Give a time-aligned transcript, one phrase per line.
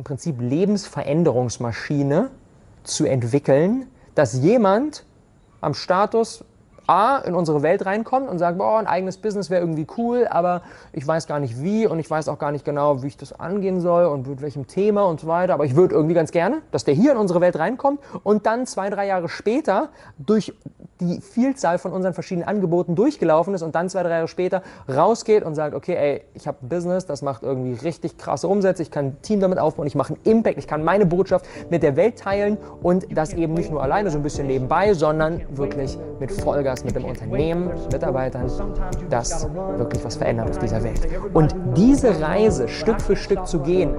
[0.00, 2.30] im Prinzip Lebensveränderungsmaschine
[2.84, 5.04] zu entwickeln, dass jemand
[5.60, 6.42] am Status
[6.90, 10.62] A in unsere Welt reinkommt und sagt, boah, ein eigenes Business wäre irgendwie cool, aber
[10.92, 13.32] ich weiß gar nicht wie und ich weiß auch gar nicht genau, wie ich das
[13.38, 15.54] angehen soll und mit welchem Thema und so weiter.
[15.54, 18.66] Aber ich würde irgendwie ganz gerne, dass der hier in unsere Welt reinkommt und dann
[18.66, 20.52] zwei, drei Jahre später durch
[21.00, 25.44] die Vielzahl von unseren verschiedenen Angeboten durchgelaufen ist und dann zwei, drei Jahre später rausgeht
[25.44, 28.90] und sagt, okay, ey, ich habe ein Business, das macht irgendwie richtig krasse Umsätze, ich
[28.90, 31.96] kann ein Team damit aufbauen, ich mache einen Impact, ich kann meine Botschaft mit der
[31.96, 36.32] Welt teilen und das eben nicht nur alleine so ein bisschen nebenbei, sondern wirklich mit
[36.32, 38.50] Vollgas, mit dem Unternehmen, Mitarbeitern,
[39.08, 41.00] das wirklich was verändert auf dieser Welt.
[41.32, 43.94] Und diese Reise Stück für Stück zu gehen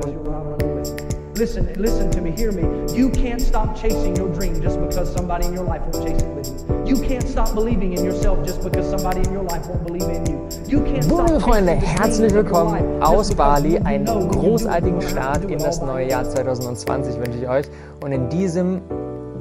[1.41, 2.61] Listen, listen to me, hear me.
[2.93, 6.35] You can't stop chasing your dream just because somebody in your life won't chase it
[6.35, 6.95] with you.
[6.95, 10.25] You can't stop believing in yourself just because somebody in your life won't believe in
[10.25, 10.49] you.
[10.67, 13.79] You can't So, stop liebe Freunde, herzlich willkommen aus Bali.
[13.79, 17.65] Einen großartigen Start in das neue Jahr 2020 wünsche ich euch.
[18.03, 18.81] Und in diesem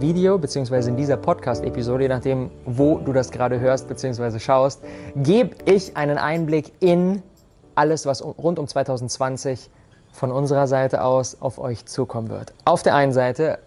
[0.01, 0.89] Video bzw.
[0.89, 4.39] in dieser Podcast-Episode, je nachdem, wo du das gerade hörst bzw.
[4.39, 4.83] schaust,
[5.17, 7.23] gebe ich einen Einblick in
[7.75, 9.71] alles, was rund um 2020
[10.13, 12.53] von unserer Seite aus auf euch zukommen wird.
[12.65, 13.59] Auf der einen Seite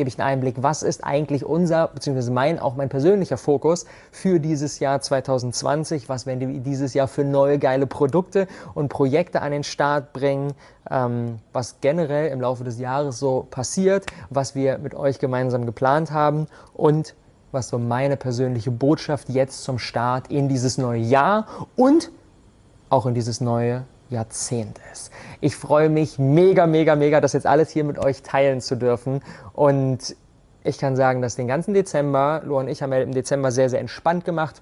[0.00, 4.40] gebe ich einen Einblick, was ist eigentlich unser, beziehungsweise mein, auch mein persönlicher Fokus für
[4.40, 9.52] dieses Jahr 2020, was werden wir dieses Jahr für neue geile Produkte und Projekte an
[9.52, 10.54] den Start bringen,
[10.90, 16.12] ähm, was generell im Laufe des Jahres so passiert, was wir mit euch gemeinsam geplant
[16.12, 17.14] haben und
[17.52, 22.10] was so meine persönliche Botschaft jetzt zum Start in dieses neue Jahr und
[22.88, 25.10] auch in dieses neue Jahrzehnt ist.
[25.40, 29.22] Ich freue mich mega, mega, mega, das jetzt alles hier mit euch teilen zu dürfen.
[29.52, 30.16] Und
[30.64, 33.70] ich kann sagen, dass den ganzen Dezember, Lo und ich haben ja im Dezember sehr,
[33.70, 34.60] sehr entspannt gemacht.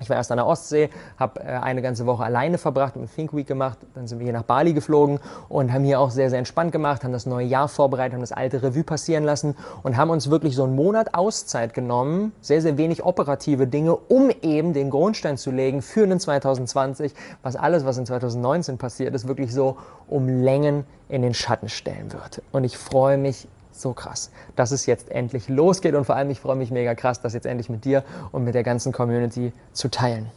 [0.00, 3.34] Ich war erst an der Ostsee, habe äh, eine ganze Woche alleine verbracht und Think
[3.36, 3.78] Week gemacht.
[3.94, 7.04] Dann sind wir hier nach Bali geflogen und haben hier auch sehr, sehr entspannt gemacht,
[7.04, 10.56] haben das neue Jahr vorbereitet, haben das alte Revue passieren lassen und haben uns wirklich
[10.56, 15.50] so einen Monat Auszeit genommen, sehr, sehr wenig operative Dinge, um eben den Grundstein zu
[15.50, 19.76] legen für den 2020, was alles, was in 2019 passiert ist, wirklich so
[20.08, 22.42] um Längen in den Schatten stellen wird.
[22.50, 26.40] Und ich freue mich so krass, dass es jetzt endlich losgeht und vor allem ich
[26.40, 29.90] freue mich mega krass, das jetzt endlich mit dir und mit der ganzen Community zu
[29.90, 30.30] teilen.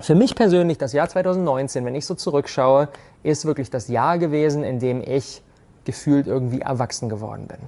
[0.00, 2.88] Für mich persönlich, das Jahr 2019, wenn ich so zurückschaue,
[3.22, 5.42] ist wirklich das Jahr gewesen, in dem ich
[5.84, 7.58] gefühlt irgendwie erwachsen geworden bin.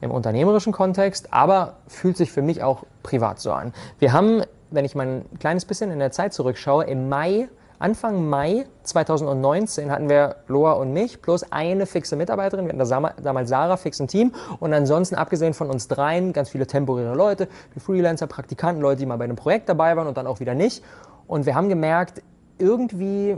[0.00, 3.74] Im unternehmerischen Kontext, aber fühlt sich für mich auch privat so an.
[3.98, 8.26] Wir haben, wenn ich mal ein kleines bisschen in der Zeit zurückschaue, im Mai Anfang
[8.28, 12.64] Mai 2019 hatten wir Loa und mich plus eine fixe Mitarbeiterin.
[12.64, 14.32] Wir hatten da damals Sarah, fix ein Team.
[14.60, 17.48] Und ansonsten, abgesehen von uns dreien, ganz viele temporäre Leute,
[17.78, 20.82] Freelancer, Praktikanten, Leute, die mal bei einem Projekt dabei waren und dann auch wieder nicht.
[21.26, 22.22] Und wir haben gemerkt,
[22.58, 23.36] irgendwie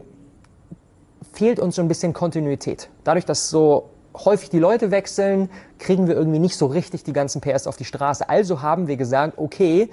[1.32, 2.91] fehlt uns so ein bisschen Kontinuität.
[3.05, 3.91] Dadurch, dass so
[4.25, 7.84] häufig die Leute wechseln, kriegen wir irgendwie nicht so richtig die ganzen PS auf die
[7.84, 8.28] Straße.
[8.28, 9.91] Also haben wir gesagt, okay,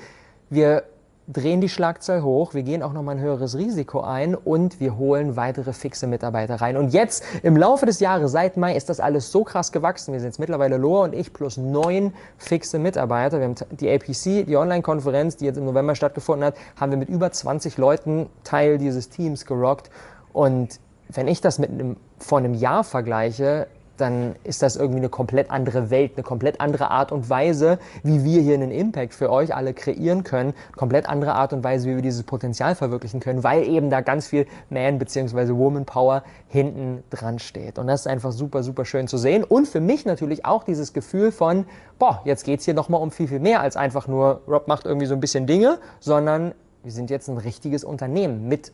[0.49, 0.83] wir
[1.27, 5.35] drehen die Schlagzahl hoch, wir gehen auch nochmal ein höheres Risiko ein und wir holen
[5.35, 6.77] weitere fixe Mitarbeiter rein.
[6.77, 10.13] Und jetzt im Laufe des Jahres, seit Mai, ist das alles so krass gewachsen.
[10.13, 13.39] Wir sind jetzt mittlerweile Loa und ich plus neun fixe Mitarbeiter.
[13.39, 17.09] Wir haben die APC, die Online-Konferenz, die jetzt im November stattgefunden hat, haben wir mit
[17.09, 19.89] über 20 Leuten Teil dieses Teams gerockt.
[20.31, 25.09] Und wenn ich das mit einem, vor einem Jahr vergleiche, dann ist das irgendwie eine
[25.09, 29.31] komplett andere Welt, eine komplett andere Art und Weise, wie wir hier einen Impact für
[29.31, 33.43] euch alle kreieren können, komplett andere Art und Weise, wie wir dieses Potenzial verwirklichen können,
[33.43, 35.55] weil eben da ganz viel Man- bzw.
[35.55, 37.79] Woman Power hinten dran steht.
[37.79, 39.43] Und das ist einfach super, super schön zu sehen.
[39.43, 41.65] Und für mich natürlich auch dieses Gefühl von,
[41.99, 45.05] boah, jetzt geht's hier nochmal um viel, viel mehr als einfach nur, Rob macht irgendwie
[45.07, 48.71] so ein bisschen Dinge, sondern wir sind jetzt ein richtiges Unternehmen mit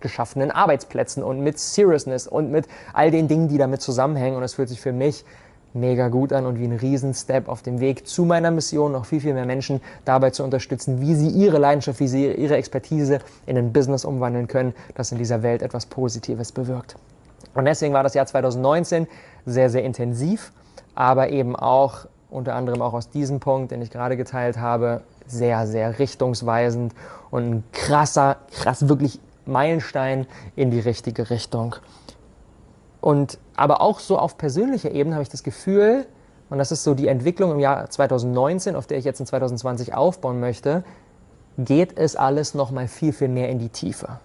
[0.00, 4.36] geschaffenen Arbeitsplätzen und mit Seriousness und mit all den Dingen, die damit zusammenhängen.
[4.36, 5.24] Und es fühlt sich für mich
[5.72, 9.20] mega gut an und wie ein Riesenstep auf dem Weg zu meiner Mission, noch viel,
[9.20, 13.56] viel mehr Menschen dabei zu unterstützen, wie sie ihre Leidenschaft, wie sie ihre Expertise in
[13.56, 16.96] ein Business umwandeln können, das in dieser Welt etwas Positives bewirkt.
[17.54, 19.06] Und deswegen war das Jahr 2019
[19.46, 20.52] sehr, sehr intensiv,
[20.94, 25.66] aber eben auch unter anderem auch aus diesem Punkt, den ich gerade geteilt habe, sehr,
[25.66, 26.94] sehr richtungsweisend
[27.30, 29.20] und ein krasser, krass, wirklich
[29.50, 30.26] Meilenstein
[30.56, 31.76] in die richtige Richtung.
[33.00, 36.06] Und aber auch so auf persönlicher Ebene habe ich das Gefühl,
[36.48, 39.94] und das ist so die Entwicklung im Jahr 2019, auf der ich jetzt in 2020
[39.94, 40.84] aufbauen möchte,
[41.58, 44.18] geht es alles noch mal viel viel mehr in die Tiefe.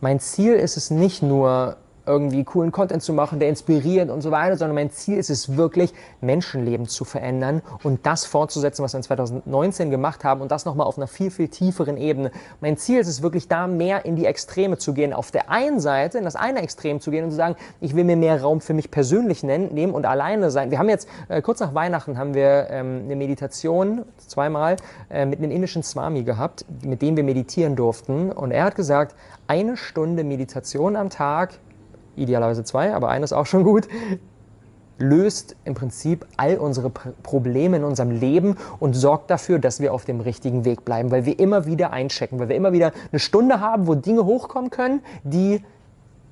[0.00, 4.30] Mein Ziel ist es nicht nur irgendwie coolen Content zu machen, der inspiriert und so
[4.30, 8.98] weiter, sondern mein Ziel ist es wirklich, Menschenleben zu verändern und das fortzusetzen, was wir
[8.98, 12.30] in 2019 gemacht haben und das nochmal auf einer viel, viel tieferen Ebene.
[12.60, 15.12] Mein Ziel ist es wirklich, da mehr in die Extreme zu gehen.
[15.12, 18.04] Auf der einen Seite, in das eine Extrem zu gehen und zu sagen, ich will
[18.04, 20.70] mir mehr Raum für mich persönlich nehmen und alleine sein.
[20.70, 24.76] Wir haben jetzt, äh, kurz nach Weihnachten haben wir ähm, eine Meditation, zweimal,
[25.10, 29.14] äh, mit einem indischen Swami gehabt, mit dem wir meditieren durften und er hat gesagt,
[29.46, 31.54] eine Stunde Meditation am Tag
[32.16, 33.88] idealerweise zwei, aber eines auch schon gut,
[34.98, 40.04] löst im Prinzip all unsere Probleme in unserem Leben und sorgt dafür, dass wir auf
[40.04, 43.60] dem richtigen Weg bleiben, weil wir immer wieder einchecken, weil wir immer wieder eine Stunde
[43.60, 45.62] haben, wo Dinge hochkommen können, die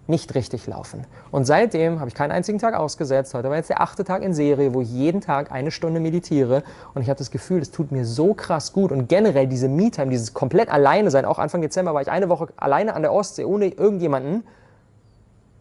[0.08, 1.06] nicht richtig laufen.
[1.30, 3.34] Und seitdem habe ich keinen einzigen Tag ausgesetzt.
[3.34, 6.64] Heute war jetzt der achte Tag in Serie, wo ich jeden Tag eine Stunde meditiere.
[6.94, 8.90] Und ich habe das Gefühl, es tut mir so krass gut.
[8.90, 11.24] Und generell diese Me-Time, dieses komplett alleine sein.
[11.24, 14.42] Auch Anfang Dezember war ich eine Woche alleine an der Ostsee ohne irgendjemanden.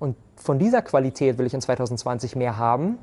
[0.01, 2.97] Und von dieser Qualität will ich in 2020 mehr haben.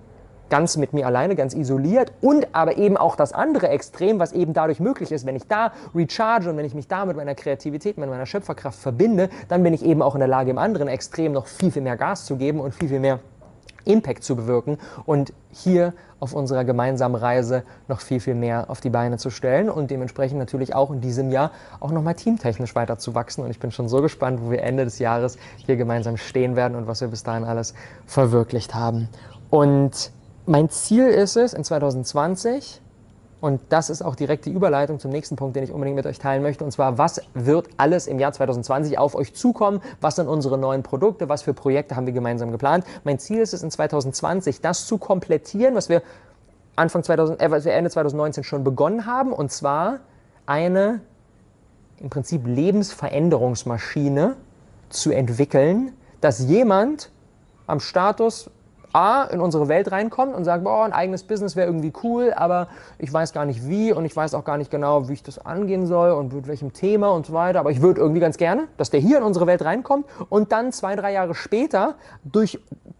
[0.50, 4.52] Ganz mit mir alleine, ganz isoliert und aber eben auch das andere Extrem, was eben
[4.52, 5.24] dadurch möglich ist.
[5.24, 8.80] Wenn ich da recharge und wenn ich mich da mit meiner Kreativität, mit meiner Schöpferkraft
[8.80, 11.82] verbinde, dann bin ich eben auch in der Lage, im anderen Extrem noch viel, viel
[11.82, 13.20] mehr Gas zu geben und viel, viel mehr
[13.84, 18.90] Impact zu bewirken und hier auf unserer gemeinsamen Reise noch viel, viel mehr auf die
[18.90, 23.14] Beine zu stellen und dementsprechend natürlich auch in diesem Jahr auch nochmal teamtechnisch weiter zu
[23.14, 23.44] wachsen.
[23.44, 26.74] Und ich bin schon so gespannt, wo wir Ende des Jahres hier gemeinsam stehen werden
[26.74, 27.74] und was wir bis dahin alles
[28.06, 29.08] verwirklicht haben.
[29.50, 30.10] Und
[30.46, 32.80] mein Ziel ist es, in 2020
[33.40, 36.18] und das ist auch direkt die Überleitung zum nächsten Punkt, den ich unbedingt mit euch
[36.18, 36.64] teilen möchte.
[36.64, 39.80] Und zwar, was wird alles im Jahr 2020 auf euch zukommen?
[40.00, 41.28] Was sind unsere neuen Produkte?
[41.28, 42.84] Was für Projekte haben wir gemeinsam geplant?
[43.04, 46.02] Mein Ziel ist es in 2020, das zu komplettieren, was wir
[46.74, 49.32] Anfang 2000, äh, was wir Ende 2019 schon begonnen haben.
[49.32, 50.00] Und zwar
[50.46, 51.00] eine
[51.98, 54.34] im Prinzip Lebensveränderungsmaschine
[54.88, 57.10] zu entwickeln, dass jemand
[57.68, 58.50] am Status
[58.92, 62.68] A, in unsere Welt reinkommt und sagt, boah, ein eigenes Business wäre irgendwie cool, aber
[62.98, 65.44] ich weiß gar nicht wie und ich weiß auch gar nicht genau, wie ich das
[65.44, 67.60] angehen soll und mit welchem Thema und so weiter.
[67.60, 70.72] Aber ich würde irgendwie ganz gerne, dass der hier in unsere Welt reinkommt und dann
[70.72, 72.58] zwei, drei Jahre später durch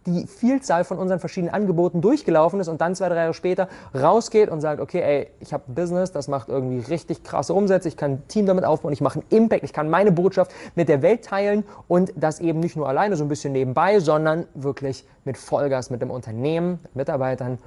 [0.09, 4.49] die Vielzahl von unseren verschiedenen Angeboten durchgelaufen ist und dann zwei, drei Jahre später rausgeht
[4.49, 7.97] und sagt, okay, ey, ich habe ein Business, das macht irgendwie richtig krasse Umsätze, ich
[7.97, 11.03] kann ein Team damit aufbauen, ich mache einen Impact, ich kann meine Botschaft mit der
[11.03, 15.37] Welt teilen und das eben nicht nur alleine so ein bisschen nebenbei, sondern wirklich mit
[15.37, 17.59] Vollgas, mit dem Unternehmen, mit Mitarbeitern,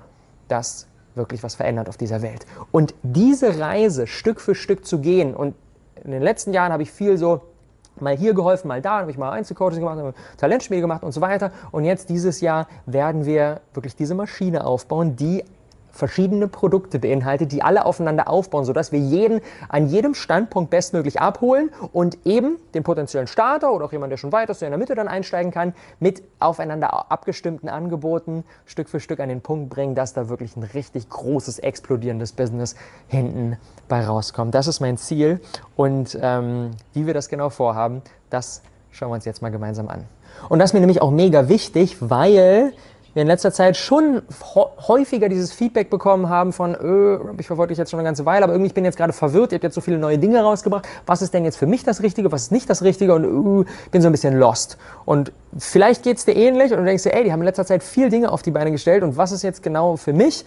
[0.48, 2.46] das wirklich was verändert auf dieser Welt.
[2.72, 5.56] Und diese Reise Stück für Stück zu gehen und
[6.04, 7.42] in den letzten Jahren habe ich viel so
[8.00, 11.52] mal hier geholfen, mal da, habe ich mal Einzelcoaching gemacht, Talentspiel gemacht und so weiter.
[11.72, 15.44] Und jetzt dieses Jahr werden wir wirklich diese Maschine aufbauen, die
[15.92, 21.70] verschiedene Produkte beinhaltet, die alle aufeinander aufbauen, sodass wir jeden an jedem Standpunkt bestmöglich abholen
[21.94, 24.80] und eben den potenziellen Starter oder auch jemand, der schon weiter ist, der in der
[24.80, 29.96] Mitte dann einsteigen kann, mit aufeinander abgestimmten Angeboten Stück für Stück an den Punkt bringen,
[29.96, 32.76] dass da wirklich ein richtig großes, explodierendes Business
[33.08, 33.58] hinten
[33.88, 34.56] bei rauskommt.
[34.56, 35.42] Das ist mein Ziel
[35.76, 38.62] und ähm, wie wir das genau vorhaben, das
[38.92, 40.06] schauen wir uns jetzt mal gemeinsam an.
[40.50, 42.74] Und das ist mir nämlich auch mega wichtig, weil
[43.14, 44.22] wir in letzter Zeit schon
[44.56, 48.44] häufiger dieses Feedback bekommen haben von, öh, ich verfolge dich jetzt schon eine ganze Weile,
[48.44, 50.88] aber irgendwie ich bin jetzt gerade verwirrt, ihr habt jetzt so viele neue Dinge rausgebracht.
[51.06, 53.14] Was ist denn jetzt für mich das Richtige, was ist nicht das Richtige?
[53.14, 54.78] Und öh, bin so ein bisschen lost.
[55.06, 57.66] Und vielleicht geht es dir ähnlich und du denkst dir, ey, die haben in letzter
[57.66, 60.46] Zeit viel Dinge auf die Beine gestellt und was ist jetzt genau für mich?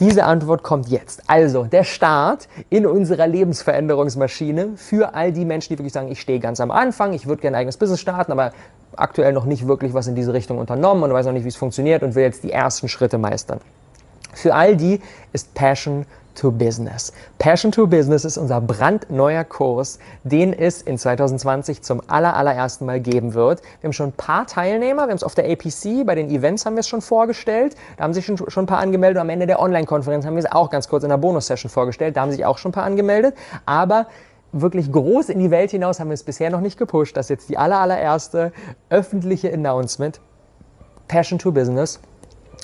[0.00, 1.22] Diese Antwort kommt jetzt.
[1.28, 6.40] Also der Start in unserer Lebensveränderungsmaschine für all die Menschen, die wirklich sagen, ich stehe
[6.40, 8.52] ganz am Anfang, ich würde gerne ein eigenes Business starten, aber
[8.96, 11.56] aktuell noch nicht wirklich was in diese Richtung unternommen und weiß noch nicht, wie es
[11.56, 13.60] funktioniert und will jetzt die ersten Schritte meistern.
[14.34, 15.00] Für all die
[15.32, 17.12] ist Passion to Business.
[17.38, 23.34] Passion to Business ist unser brandneuer Kurs, den es in 2020 zum allerersten Mal geben
[23.34, 23.60] wird.
[23.80, 26.64] Wir haben schon ein paar Teilnehmer, wir haben es auf der APC, bei den Events
[26.64, 29.30] haben wir es schon vorgestellt, da haben sich schon, schon ein paar angemeldet und am
[29.30, 32.32] Ende der Online-Konferenz haben wir es auch ganz kurz in der Bonus-Session vorgestellt, da haben
[32.32, 33.34] sich auch schon ein paar angemeldet,
[33.66, 34.06] aber
[34.52, 37.16] wirklich groß in die Welt hinaus haben wir es bisher noch nicht gepusht.
[37.16, 38.52] Das ist jetzt die allererste
[38.90, 40.20] öffentliche Announcement.
[41.08, 42.00] Passion to Business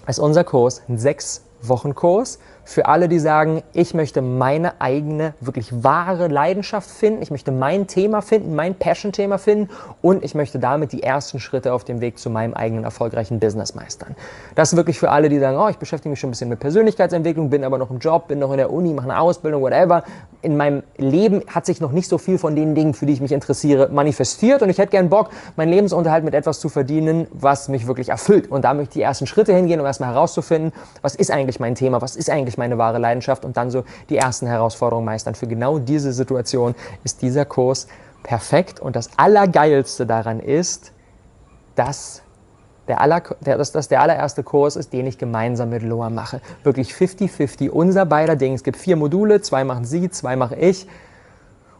[0.06, 5.32] ist unser Kurs, ein sechs Wochen Kurs für alle, die sagen, ich möchte meine eigene,
[5.40, 9.70] wirklich wahre Leidenschaft finden, ich möchte mein Thema finden, mein Passion-Thema finden
[10.02, 13.74] und ich möchte damit die ersten Schritte auf dem Weg zu meinem eigenen erfolgreichen Business
[13.74, 14.14] meistern.
[14.54, 16.60] Das ist wirklich für alle, die sagen, oh, ich beschäftige mich schon ein bisschen mit
[16.60, 20.04] Persönlichkeitsentwicklung, bin aber noch im Job, bin noch in der Uni, mache eine Ausbildung, whatever.
[20.42, 23.22] In meinem Leben hat sich noch nicht so viel von den Dingen, für die ich
[23.22, 27.68] mich interessiere, manifestiert und ich hätte gern Bock, meinen Lebensunterhalt mit etwas zu verdienen, was
[27.68, 28.50] mich wirklich erfüllt.
[28.50, 31.74] Und da möchte ich die ersten Schritte hingehen, um erstmal herauszufinden, was ist eigentlich mein
[31.74, 35.34] Thema, was ist eigentlich meine wahre Leidenschaft und dann so die ersten Herausforderungen meistern.
[35.34, 36.74] Für genau diese Situation
[37.04, 37.88] ist dieser Kurs
[38.22, 40.92] perfekt und das Allergeilste daran ist,
[41.74, 42.22] dass
[42.88, 46.40] der aller, der, dass das der allererste Kurs ist, den ich gemeinsam mit Loa mache.
[46.64, 48.54] Wirklich 50-50, unser beider Ding.
[48.54, 50.86] Es gibt vier Module, zwei machen sie, zwei mache ich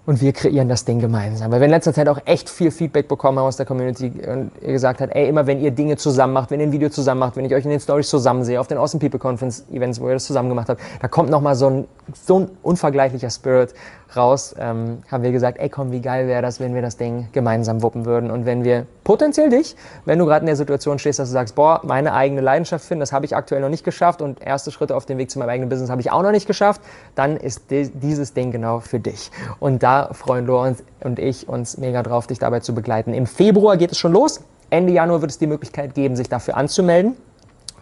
[0.08, 1.52] und wir kreieren das Ding gemeinsam.
[1.52, 4.52] Weil wir in letzter Zeit auch echt viel Feedback bekommen haben aus der Community und
[4.62, 7.18] ihr gesagt hat, ey, immer wenn ihr Dinge zusammen macht, wenn ihr ein Video zusammen
[7.18, 10.00] macht, wenn ich euch in den Stories zusammen sehe, auf den Awesome People Conference Events,
[10.00, 11.84] wo ihr das zusammen gemacht habt, da kommt nochmal so ein,
[12.24, 13.74] so ein unvergleichlicher Spirit
[14.16, 17.28] raus, ähm, haben wir gesagt, ey komm, wie geil wäre das, wenn wir das Ding
[17.32, 19.74] gemeinsam wuppen würden und wenn wir potenziell dich,
[20.04, 23.00] wenn du gerade in der Situation stehst, dass du sagst, boah, meine eigene Leidenschaft finden,
[23.00, 25.48] das habe ich aktuell noch nicht geschafft und erste Schritte auf dem Weg zu meinem
[25.48, 26.82] eigenen Business habe ich auch noch nicht geschafft,
[27.14, 29.30] dann ist dieses Ding genau für dich.
[29.60, 33.14] Und da freuen Lorenz und ich uns mega drauf, dich dabei zu begleiten.
[33.14, 34.42] Im Februar geht es schon los.
[34.68, 37.16] Ende Januar wird es die Möglichkeit geben, sich dafür anzumelden.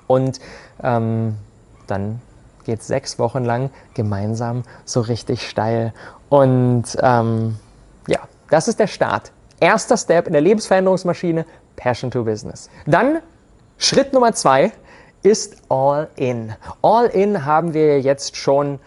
[0.06, 0.38] Und
[0.84, 1.34] ähm,
[1.88, 2.20] dann
[2.62, 5.92] geht es sechs Wochen lang gemeinsam so richtig steil.
[6.28, 7.56] Und ähm,
[8.06, 9.32] ja, das ist der Start.
[9.60, 11.46] Erster Step in der Lebensveränderungsmaschine,
[11.76, 12.68] Passion to Business.
[12.86, 13.20] Dann
[13.78, 14.72] Schritt Nummer zwei
[15.22, 16.54] ist All In.
[16.82, 18.78] All In haben wir jetzt schon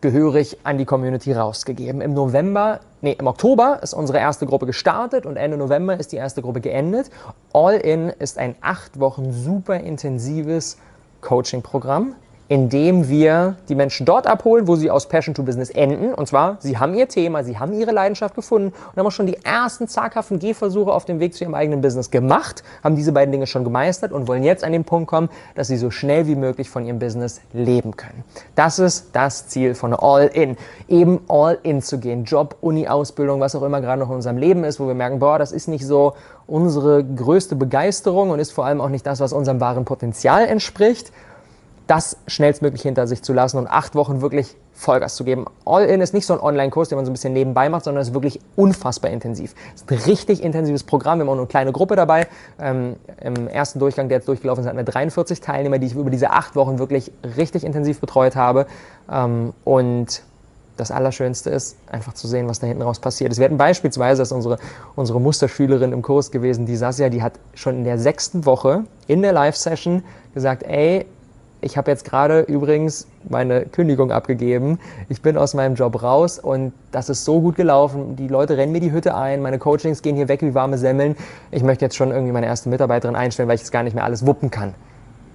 [0.00, 2.00] gehörig an die Community rausgegeben.
[2.00, 6.16] Im November, nee, im Oktober ist unsere erste Gruppe gestartet und Ende November ist die
[6.16, 7.10] erste Gruppe geendet.
[7.52, 10.76] All In ist ein acht Wochen super intensives
[11.20, 12.16] Coaching-Programm
[12.52, 16.12] indem wir die Menschen dort abholen, wo sie aus Passion to Business enden.
[16.12, 19.26] Und zwar, sie haben ihr Thema, sie haben ihre Leidenschaft gefunden und haben auch schon
[19.26, 23.32] die ersten zaghaften Gehversuche auf dem Weg zu ihrem eigenen Business gemacht, haben diese beiden
[23.32, 26.34] Dinge schon gemeistert und wollen jetzt an den Punkt kommen, dass sie so schnell wie
[26.34, 28.22] möglich von ihrem Business leben können.
[28.54, 30.58] Das ist das Ziel von All-In.
[30.88, 32.24] Eben All-In zu gehen.
[32.24, 35.20] Job, Uni, Ausbildung, was auch immer gerade noch in unserem Leben ist, wo wir merken,
[35.20, 36.12] boah, das ist nicht so
[36.46, 41.12] unsere größte Begeisterung und ist vor allem auch nicht das, was unserem wahren Potenzial entspricht
[41.86, 45.46] das schnellstmöglich hinter sich zu lassen und acht Wochen wirklich Vollgas zu geben.
[45.64, 48.08] All-In ist nicht so ein Online-Kurs, den man so ein bisschen nebenbei macht, sondern es
[48.08, 49.54] ist wirklich unfassbar intensiv.
[49.74, 51.18] Es ist ein richtig intensives Programm.
[51.18, 52.26] Wir haben auch eine kleine Gruppe dabei.
[52.58, 56.10] Ähm, Im ersten Durchgang, der jetzt durchgelaufen ist, hatten wir 43 Teilnehmer, die ich über
[56.10, 58.66] diese acht Wochen wirklich richtig intensiv betreut habe.
[59.10, 60.22] Ähm, und
[60.76, 63.38] das Allerschönste ist, einfach zu sehen, was da hinten raus passiert ist.
[63.38, 64.58] Wir hatten beispielsweise, das ist unsere,
[64.96, 69.22] unsere Musterschülerin im Kurs gewesen, die Sasja, die hat schon in der sechsten Woche in
[69.22, 70.02] der Live-Session
[70.34, 71.06] gesagt, ey,
[71.62, 74.80] ich habe jetzt gerade übrigens meine Kündigung abgegeben.
[75.08, 78.16] Ich bin aus meinem Job raus und das ist so gut gelaufen.
[78.16, 81.16] Die Leute rennen mir die Hütte ein, meine Coachings gehen hier weg wie warme Semmeln.
[81.52, 84.04] Ich möchte jetzt schon irgendwie meine erste Mitarbeiterin einstellen, weil ich es gar nicht mehr
[84.04, 84.74] alles wuppen kann.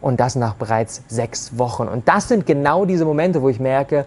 [0.02, 1.88] Und das nach bereits sechs Wochen.
[1.88, 4.06] Und das sind genau diese Momente, wo ich merke,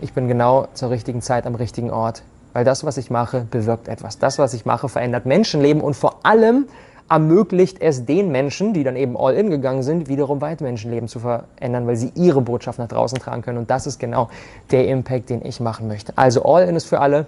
[0.00, 2.24] ich bin genau zur richtigen Zeit am richtigen Ort.
[2.52, 4.18] Weil das, was ich mache, bewirkt etwas.
[4.18, 6.66] Das, was ich mache, verändert Menschenleben und vor allem
[7.08, 11.20] ermöglicht es den Menschen, die dann eben all in gegangen sind, wiederum weitere Menschenleben zu
[11.20, 13.58] verändern, weil sie ihre Botschaft nach draußen tragen können.
[13.58, 14.30] Und das ist genau
[14.70, 16.12] der Impact, den ich machen möchte.
[16.16, 17.26] Also all in ist für alle,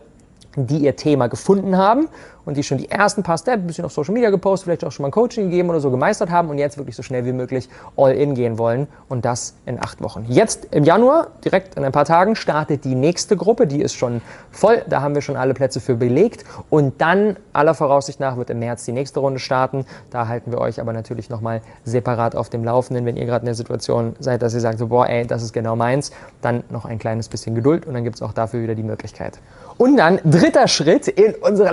[0.56, 2.08] die ihr Thema gefunden haben
[2.46, 4.92] und die schon die ersten paar Steps, ein bisschen auf Social Media gepostet, vielleicht auch
[4.92, 7.32] schon mal ein Coaching gegeben oder so gemeistert haben und jetzt wirklich so schnell wie
[7.32, 10.24] möglich all in gehen wollen und das in acht Wochen.
[10.28, 14.22] Jetzt im Januar, direkt in ein paar Tagen, startet die nächste Gruppe, die ist schon
[14.50, 18.50] voll, da haben wir schon alle Plätze für belegt und dann aller Voraussicht nach wird
[18.50, 19.84] im März die nächste Runde starten.
[20.10, 23.46] Da halten wir euch aber natürlich nochmal separat auf dem Laufenden, wenn ihr gerade in
[23.46, 26.12] der Situation seid, dass ihr sagt, so, boah, ey, das ist genau meins,
[26.42, 29.40] dann noch ein kleines bisschen Geduld und dann gibt es auch dafür wieder die Möglichkeit.
[29.78, 31.72] Und dann dritter Schritt in unserer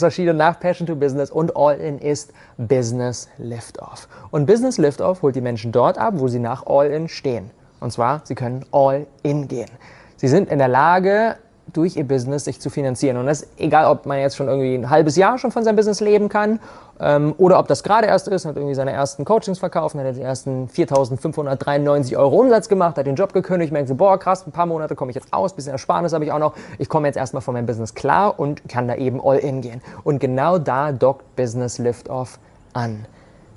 [0.00, 4.08] Lebensveränderungsmaschine nach Passion to Business und All In ist Business Liftoff.
[4.30, 7.50] Und Business Liftoff holt die Menschen dort ab, wo sie nach All In stehen.
[7.80, 9.70] Und zwar, sie können All In gehen.
[10.16, 11.36] Sie sind in der Lage,
[11.72, 13.16] durch ihr Business sich zu finanzieren.
[13.16, 15.76] Und das ist egal, ob man jetzt schon irgendwie ein halbes Jahr schon von seinem
[15.76, 16.60] Business leben kann
[17.00, 20.20] ähm, oder ob das gerade erst ist, hat irgendwie seine ersten Coachings verkauft, hat die
[20.20, 24.66] ersten 4.593 Euro Umsatz gemacht, hat den Job gekündigt, merkt so, boah krass, ein paar
[24.66, 27.40] Monate komme ich jetzt aus, bisschen Ersparnis habe ich auch noch, ich komme jetzt erstmal
[27.40, 29.80] von meinem Business klar und kann da eben all in gehen.
[30.04, 32.38] Und genau da dockt Business Liftoff
[32.72, 33.06] an.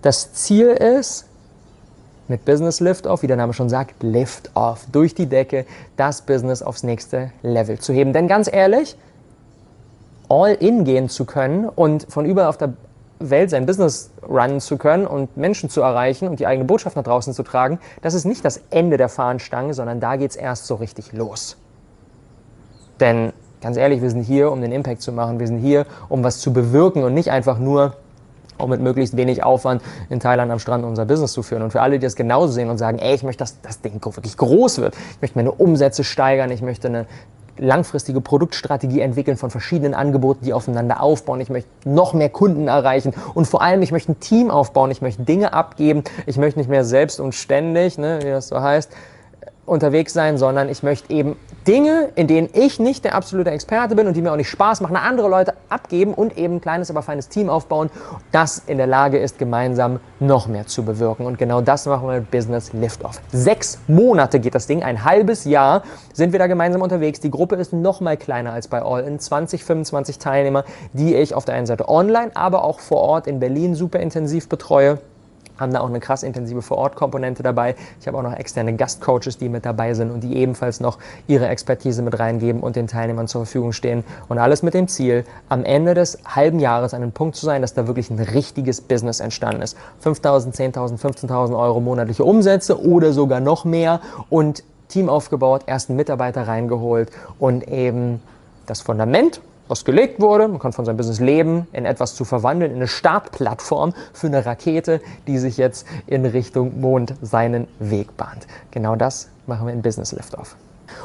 [0.02, 1.28] Das Ziel ist,
[2.28, 5.66] mit Business Lift-Off, wie der Name schon sagt, Lift-Off, durch die Decke,
[5.98, 8.14] das Business aufs nächste Level zu heben.
[8.14, 8.98] Denn ganz ehrlich,
[10.30, 12.74] all in gehen zu können und von überall auf der
[13.20, 17.04] Welt sein Business runnen zu können und Menschen zu erreichen und die eigene Botschaft nach
[17.04, 20.68] draußen zu tragen, das ist nicht das Ende der Fahnenstange, sondern da geht es erst
[20.68, 21.58] so richtig los.
[23.00, 26.24] Denn ganz ehrlich, wir sind hier, um den Impact zu machen, wir sind hier, um
[26.24, 27.96] was zu bewirken und nicht einfach nur,
[28.64, 31.62] um mit möglichst wenig Aufwand in Thailand am Strand unser Business zu führen.
[31.62, 34.04] Und für alle, die das genauso sehen und sagen, ey, ich möchte, dass das Ding
[34.04, 37.06] wirklich groß wird, ich möchte meine Umsätze steigern, ich möchte eine
[37.58, 41.40] langfristige Produktstrategie entwickeln von verschiedenen Angeboten, die aufeinander aufbauen.
[41.40, 43.14] Ich möchte noch mehr Kunden erreichen.
[43.34, 46.70] Und vor allem, ich möchte ein Team aufbauen, ich möchte Dinge abgeben, ich möchte nicht
[46.70, 48.92] mehr selbst und ständig, ne, wie das so heißt,
[49.66, 54.08] unterwegs sein, sondern ich möchte eben Dinge, in denen ich nicht der absolute Experte bin
[54.08, 56.90] und die mir auch nicht Spaß machen, an andere Leute abgeben und eben ein kleines,
[56.90, 57.90] aber feines Team aufbauen,
[58.32, 61.26] das in der Lage ist, gemeinsam noch mehr zu bewirken.
[61.26, 63.22] Und genau das machen wir mit Business Liftoff.
[63.32, 67.22] Sechs Monate geht das Ding, ein halbes Jahr sind wir da gemeinsam unterwegs.
[67.22, 71.34] Die Gruppe ist noch mal kleiner als bei All in 20, 25 Teilnehmer, die ich
[71.34, 75.00] auf der einen Seite online, aber auch vor Ort in Berlin super intensiv betreue
[75.64, 77.76] haben da auch eine krass intensive Vor-Ort-Komponente dabei.
[78.00, 81.48] Ich habe auch noch externe Gastcoaches, die mit dabei sind und die ebenfalls noch ihre
[81.48, 84.04] Expertise mit reingeben und den Teilnehmern zur Verfügung stehen.
[84.30, 87.62] Und alles mit dem Ziel, am Ende des halben Jahres an einem Punkt zu sein,
[87.62, 89.76] dass da wirklich ein richtiges Business entstanden ist.
[90.04, 96.48] 5.000, 10.000, 15.000 Euro monatliche Umsätze oder sogar noch mehr und Team aufgebaut, ersten Mitarbeiter
[96.48, 98.22] reingeholt und eben
[98.68, 99.42] das Fundament
[99.74, 100.48] was gelegt wurde.
[100.48, 104.46] Man kann von seinem Business leben, in etwas zu verwandeln, in eine Startplattform für eine
[104.46, 108.46] Rakete, die sich jetzt in Richtung Mond seinen Weg bahnt.
[108.70, 110.56] Genau das machen wir in Business Liftoff.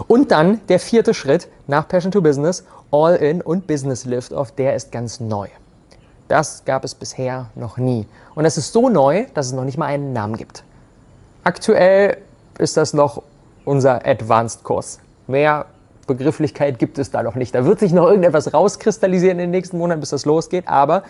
[0.07, 4.77] Und dann der vierte Schritt nach Passion to Business, All In und Business Liftoff, der
[4.77, 5.49] ist ganz neu.
[6.29, 8.07] Das gab es bisher noch nie.
[8.35, 10.63] Und es ist so neu, dass es noch nicht mal einen Namen gibt.
[11.43, 12.19] Aktuell
[12.59, 13.23] ist das noch
[13.65, 15.01] unser Advanced-Kurs.
[15.27, 15.65] Mehr
[16.09, 17.55] Begrifflichkeit gibt es da noch nicht.
[17.55, 20.67] Da wird sich noch irgendetwas rauskristallisieren in den nächsten Monaten, bis das losgeht.
[20.67, 21.05] Aber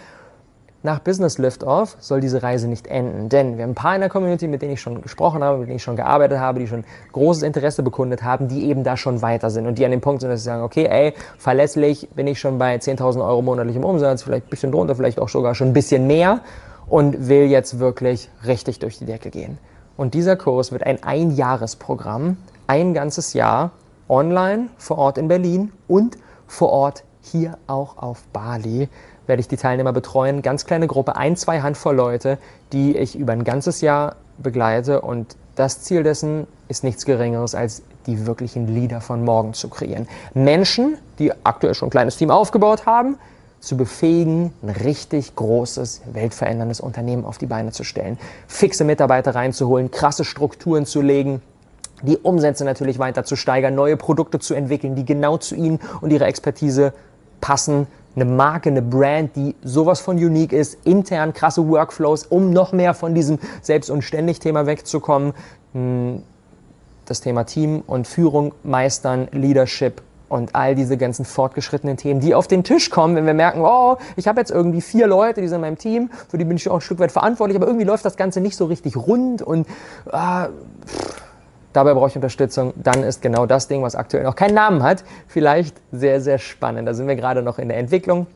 [0.82, 3.28] nach Business Liftoff soll diese Reise nicht enden.
[3.28, 5.68] Denn wir haben ein paar in der Community, mit denen ich schon gesprochen habe, mit
[5.68, 9.20] denen ich schon gearbeitet habe, die schon großes Interesse bekundet haben, die eben da schon
[9.20, 12.26] weiter sind und die an dem Punkt sind, dass sie sagen, okay, ey, verlässlich bin
[12.26, 15.68] ich schon bei 10.000 Euro monatlichem Umsatz, vielleicht ein bisschen drunter, vielleicht auch sogar schon
[15.68, 16.42] ein bisschen mehr
[16.86, 19.58] und will jetzt wirklich richtig durch die Decke gehen.
[19.96, 22.36] Und dieser Kurs wird ein Einjahresprogramm,
[22.68, 23.72] ein ganzes Jahr
[24.08, 28.88] online vor Ort in Berlin und vor Ort hier auch auf Bali
[29.26, 30.42] werde ich die Teilnehmer betreuen.
[30.42, 32.38] Ganz kleine Gruppe, ein, zwei Handvoll Leute,
[32.72, 35.02] die ich über ein ganzes Jahr begleite.
[35.02, 40.08] Und das Ziel dessen ist nichts Geringeres, als die wirklichen Leader von morgen zu kreieren.
[40.34, 43.18] Menschen, die aktuell schon ein kleines Team aufgebaut haben,
[43.60, 48.16] zu befähigen, ein richtig großes, weltveränderndes Unternehmen auf die Beine zu stellen.
[48.46, 51.42] Fixe Mitarbeiter reinzuholen, krasse Strukturen zu legen,
[52.02, 56.12] die Umsätze natürlich weiter zu steigern, neue Produkte zu entwickeln, die genau zu ihnen und
[56.12, 56.92] ihrer Expertise
[57.40, 57.86] passen,
[58.16, 62.94] eine Marke, eine Brand, die sowas von unique ist, intern krasse Workflows, um noch mehr
[62.94, 65.34] von diesem Selbst- und Ständig-Thema wegzukommen.
[65.72, 66.22] Hm,
[67.06, 72.46] das Thema Team und Führung meistern, Leadership und all diese ganzen fortgeschrittenen Themen, die auf
[72.46, 75.56] den Tisch kommen, wenn wir merken, oh, ich habe jetzt irgendwie vier Leute, die sind
[75.56, 78.04] in meinem Team, für die bin ich auch ein Stück weit verantwortlich, aber irgendwie läuft
[78.04, 79.66] das Ganze nicht so richtig rund und
[80.10, 80.48] ah,
[80.86, 81.27] pff,
[81.78, 85.04] dabei brauche ich Unterstützung, dann ist genau das Ding, was aktuell noch keinen Namen hat,
[85.28, 86.88] vielleicht sehr, sehr spannend.
[86.88, 88.26] Da sind wir gerade noch in der Entwicklung.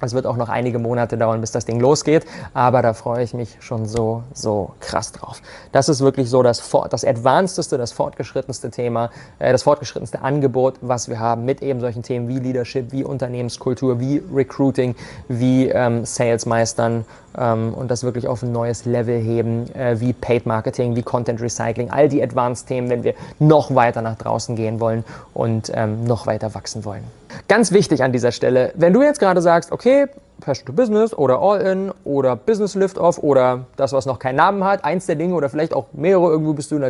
[0.00, 3.34] Es wird auch noch einige Monate dauern, bis das Ding losgeht, aber da freue ich
[3.34, 5.42] mich schon so, so krass drauf.
[5.72, 11.08] Das ist wirklich so das, das advancedeste, das fortgeschrittenste Thema, äh, das fortgeschrittenste Angebot, was
[11.08, 14.94] wir haben mit eben solchen Themen wie Leadership, wie Unternehmenskultur, wie Recruiting,
[15.28, 17.04] wie ähm, Sales meistern
[17.36, 21.40] ähm, und das wirklich auf ein neues Level heben, äh, wie Paid Marketing, wie Content
[21.40, 26.26] Recycling, all die Advanced-Themen, wenn wir noch weiter nach draußen gehen wollen und ähm, noch
[26.26, 27.04] weiter wachsen wollen.
[27.48, 30.06] Ganz wichtig an dieser Stelle, wenn du jetzt gerade sagst, okay,
[30.40, 34.84] Passion to Business oder All-In oder Business Lift-Off oder das, was noch keinen Namen hat,
[34.84, 36.80] eins der Dinge oder vielleicht auch mehrere, irgendwo bist du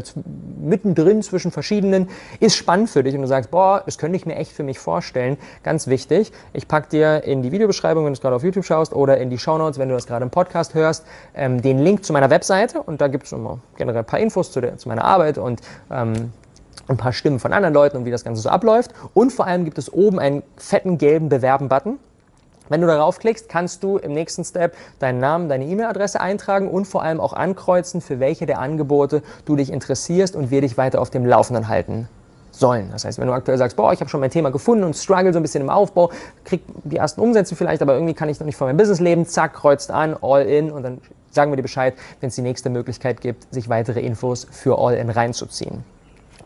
[0.61, 2.09] mittendrin zwischen verschiedenen,
[2.41, 4.79] ist spannend für dich und du sagst, boah, das könnte ich mir echt für mich
[4.79, 5.39] vorstellen.
[5.63, 8.93] Ganz wichtig, ich packe dir in die Videobeschreibung, wenn du es gerade auf YouTube schaust
[8.93, 12.13] oder in die Shownotes, wenn du das gerade im Podcast hörst, ähm, den Link zu
[12.13, 15.05] meiner Webseite und da gibt es immer generell ein paar Infos zu, der, zu meiner
[15.05, 16.33] Arbeit und ähm,
[16.89, 18.93] ein paar Stimmen von anderen Leuten und wie das Ganze so abläuft.
[19.15, 21.99] Und vor allem gibt es oben einen fetten gelben Bewerben-Button.
[22.69, 26.87] Wenn du darauf klickst, kannst du im nächsten Step deinen Namen, deine E-Mail-Adresse eintragen und
[26.87, 31.01] vor allem auch ankreuzen, für welche der Angebote du dich interessierst und wir dich weiter
[31.01, 32.09] auf dem Laufenden halten
[32.51, 32.91] sollen.
[32.91, 35.33] Das heißt, wenn du aktuell sagst, boah, ich habe schon mein Thema gefunden und struggle
[35.33, 36.11] so ein bisschen im Aufbau,
[36.45, 39.27] krieg die ersten Umsätze vielleicht, aber irgendwie kann ich noch nicht von meinem Business leben,
[39.27, 42.69] zack, kreuzt an, all in und dann sagen wir dir Bescheid, wenn es die nächste
[42.69, 45.85] Möglichkeit gibt, sich weitere Infos für all in reinzuziehen.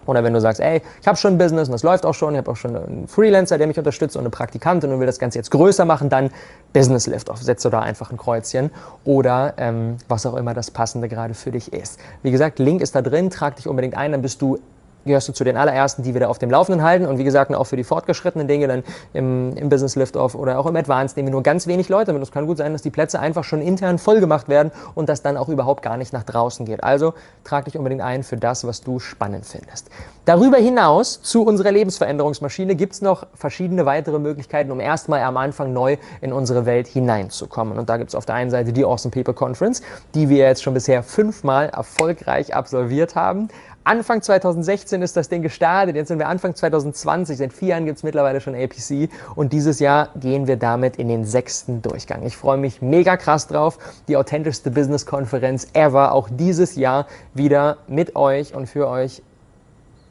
[0.06, 2.34] Oder wenn du sagst, ey, ich habe schon ein Business und das läuft auch schon,
[2.34, 5.18] ich habe auch schon einen Freelancer, der mich unterstützt und eine Praktikantin und will das
[5.18, 6.30] Ganze jetzt größer machen, dann
[6.72, 7.42] Business Lift auf.
[7.42, 8.70] Setzt du da einfach ein Kreuzchen
[9.04, 11.98] oder ähm, was auch immer das Passende gerade für dich ist.
[12.22, 14.58] Wie gesagt, Link ist da drin, trag dich unbedingt ein, dann bist du
[15.04, 17.06] gehörst du zu den allerersten, die wir da auf dem Laufenden halten.
[17.06, 20.66] Und wie gesagt, auch für die fortgeschrittenen Dinge dann im, im Business Liftoff oder auch
[20.66, 22.22] im Advanced nehmen wir nur ganz wenig Leute mit.
[22.22, 25.22] Es kann gut sein, dass die Plätze einfach schon intern voll gemacht werden und das
[25.22, 26.82] dann auch überhaupt gar nicht nach draußen geht.
[26.82, 29.88] Also trag dich unbedingt ein für das, was du spannend findest.
[30.24, 35.72] Darüber hinaus zu unserer Lebensveränderungsmaschine gibt es noch verschiedene weitere Möglichkeiten, um erstmal am Anfang
[35.72, 37.76] neu in unsere Welt hineinzukommen.
[37.76, 39.82] Und da gibt es auf der einen Seite die Awesome People Conference,
[40.14, 43.48] die wir jetzt schon bisher fünfmal erfolgreich absolviert haben
[43.84, 47.98] Anfang 2016 ist das Ding gestartet, jetzt sind wir Anfang 2020, seit vier Jahren gibt
[47.98, 52.22] es mittlerweile schon APC und dieses Jahr gehen wir damit in den sechsten Durchgang.
[52.24, 58.14] Ich freue mich mega krass drauf, die authentischste Business-Konferenz ever, auch dieses Jahr wieder mit
[58.14, 59.20] euch und für euch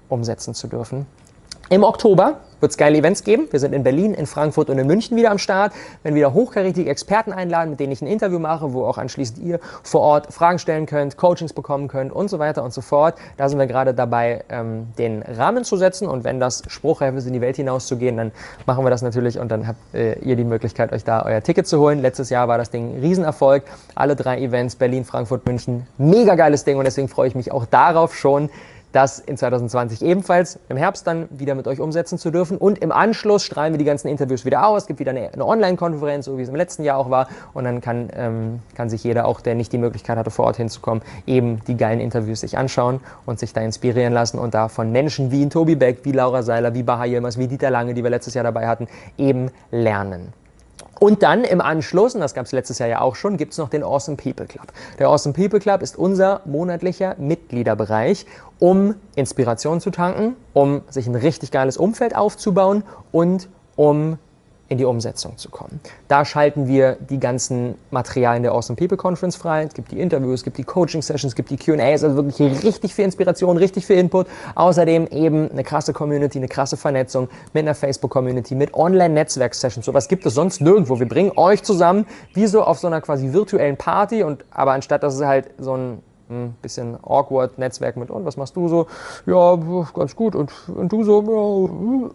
[0.09, 1.05] umsetzen zu dürfen.
[1.69, 3.47] Im Oktober wird es geile Events geben.
[3.51, 5.73] Wir sind in Berlin, in Frankfurt und in München wieder am Start.
[6.03, 9.59] Wenn wieder hochkarätige Experten einladen, mit denen ich ein Interview mache, wo auch anschließend ihr
[9.83, 13.15] vor Ort Fragen stellen könnt, Coachings bekommen könnt und so weiter und so fort.
[13.37, 16.07] Da sind wir gerade dabei, ähm, den Rahmen zu setzen.
[16.07, 18.31] Und wenn das Spruchreif ist, in die Welt hinauszugehen, dann
[18.65, 21.67] machen wir das natürlich und dann habt äh, ihr die Möglichkeit, euch da euer Ticket
[21.67, 21.99] zu holen.
[21.99, 23.63] Letztes Jahr war das Ding ein Riesenerfolg.
[23.95, 25.87] Alle drei Events, Berlin, Frankfurt, München.
[25.97, 28.49] Mega geiles Ding und deswegen freue ich mich auch darauf schon,
[28.91, 32.57] das in 2020 ebenfalls im Herbst dann wieder mit euch umsetzen zu dürfen.
[32.57, 34.83] Und im Anschluss strahlen wir die ganzen Interviews wieder aus.
[34.83, 37.27] Es gibt wieder eine, eine Online-Konferenz, so wie es im letzten Jahr auch war.
[37.53, 40.57] Und dann kann, ähm, kann sich jeder, auch der nicht die Möglichkeit hatte, vor Ort
[40.57, 44.91] hinzukommen, eben die geilen Interviews sich anschauen und sich da inspirieren lassen und da von
[44.91, 48.09] Menschen wie Tobi Beck, wie Laura Seiler, wie Baha Yilmaz, wie Dieter Lange, die wir
[48.09, 50.33] letztes Jahr dabei hatten, eben lernen.
[51.03, 53.57] Und dann im Anschluss, und das gab es letztes Jahr ja auch schon, gibt es
[53.57, 54.67] noch den Awesome People Club.
[54.99, 58.27] Der Awesome People Club ist unser monatlicher Mitgliederbereich,
[58.59, 64.19] um Inspiration zu tanken, um sich ein richtig geiles Umfeld aufzubauen und um
[64.71, 65.81] in die Umsetzung zu kommen.
[66.07, 69.63] Da schalten wir die ganzen Materialien der Awesome People Conference frei.
[69.63, 72.63] Es gibt die Interviews, es gibt die Coaching Sessions, es gibt die Q&As, also wirklich
[72.63, 74.27] richtig viel Inspiration, richtig viel Input.
[74.55, 79.85] Außerdem eben eine krasse Community, eine krasse Vernetzung mit einer Facebook-Community, mit Online-Netzwerk-Sessions.
[79.85, 80.99] Sowas gibt es sonst nirgendwo.
[80.99, 85.03] Wir bringen euch zusammen, wie so auf so einer quasi virtuellen Party und aber anstatt
[85.03, 88.87] dass es halt so ein ein bisschen awkward Netzwerk mit, und was machst du so?
[89.25, 89.57] Ja,
[89.93, 90.33] ganz gut.
[90.33, 92.07] Und, und du so?
[92.07, 92.09] Ja,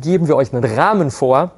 [0.00, 1.52] geben wir euch einen Rahmen vor,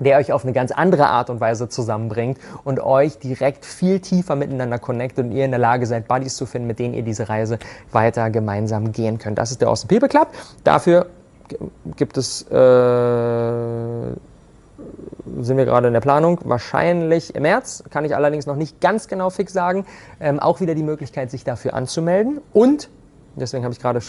[0.00, 4.36] der euch auf eine ganz andere Art und Weise zusammenbringt und euch direkt viel tiefer
[4.36, 7.28] miteinander connectet und ihr in der Lage seid, Buddies zu finden, mit denen ihr diese
[7.28, 7.58] Reise
[7.92, 9.38] weiter gemeinsam gehen könnt.
[9.38, 10.28] Das ist der Austin People Club.
[10.64, 11.06] Dafür
[11.96, 12.54] gibt es, äh,
[15.40, 19.08] sind wir gerade in der Planung, wahrscheinlich im März, kann ich allerdings noch nicht ganz
[19.08, 19.86] genau fix sagen,
[20.20, 22.88] ähm, auch wieder die Möglichkeit, sich dafür anzumelden und
[23.38, 24.00] Deswegen habe ich gerade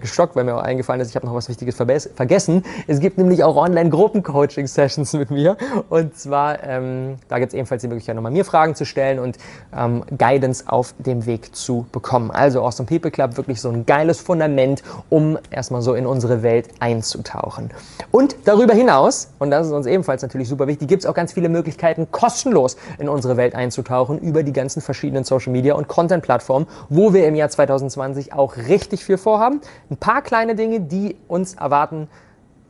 [0.00, 2.64] gestockt, weil mir auch eingefallen ist, ich habe noch was Wichtiges vergessen.
[2.86, 5.56] Es gibt nämlich auch Online-Gruppen-Coaching-Sessions mit mir.
[5.88, 9.38] Und zwar, ähm, da gibt es ebenfalls die Möglichkeit, nochmal mir Fragen zu stellen und
[9.76, 12.30] ähm, Guidance auf dem Weg zu bekommen.
[12.30, 16.68] Also Awesome People Club, wirklich so ein geiles Fundament, um erstmal so in unsere Welt
[16.80, 17.70] einzutauchen.
[18.10, 21.32] Und darüber hinaus, und das ist uns ebenfalls natürlich super wichtig, gibt es auch ganz
[21.32, 26.66] viele Möglichkeiten, kostenlos in unsere Welt einzutauchen über die ganzen verschiedenen Social Media und Content-Plattformen,
[26.88, 29.60] wo wir im Jahr 2020 auch richtig viel vorhaben.
[29.90, 32.08] Ein paar kleine Dinge, die uns erwarten,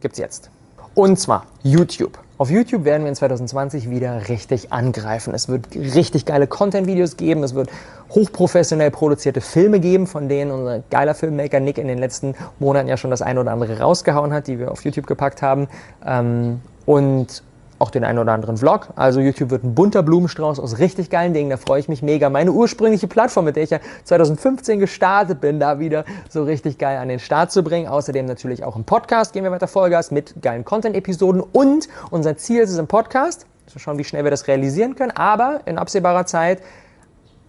[0.00, 0.50] gibt es jetzt.
[0.94, 2.18] Und zwar YouTube.
[2.36, 5.34] Auf YouTube werden wir in 2020 wieder richtig angreifen.
[5.34, 7.42] Es wird richtig geile Content-Videos geben.
[7.44, 7.70] Es wird
[8.10, 12.96] hochprofessionell produzierte Filme geben, von denen unser geiler Filmmaker Nick in den letzten Monaten ja
[12.96, 15.68] schon das ein oder andere rausgehauen hat, die wir auf YouTube gepackt haben.
[16.04, 17.42] Ähm, und
[17.84, 18.88] auch den einen oder anderen Vlog.
[18.96, 22.30] Also YouTube wird ein bunter Blumenstrauß aus richtig geilen Dingen, da freue ich mich mega.
[22.30, 26.96] Meine ursprüngliche Plattform, mit der ich ja 2015 gestartet bin, da wieder so richtig geil
[26.96, 27.86] an den Start zu bringen.
[27.86, 32.62] Außerdem natürlich auch im Podcast gehen wir weiter Vollgas mit geilen Content-Episoden und unser Ziel
[32.62, 36.24] ist es im Podcast, zu schauen, wie schnell wir das realisieren können, aber in absehbarer
[36.24, 36.62] Zeit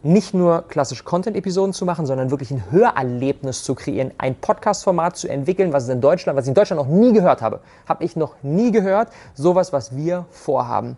[0.06, 5.28] nicht nur klassische Content-Episoden zu machen, sondern wirklich ein Hörerlebnis zu kreieren, ein Podcast-Format zu
[5.28, 7.60] entwickeln, was in Deutschland, was ich in Deutschland noch nie gehört habe.
[7.88, 9.10] Habe ich noch nie gehört.
[9.34, 10.96] Sowas, was wir vorhaben.